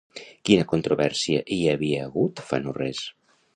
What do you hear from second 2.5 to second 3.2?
fa no res?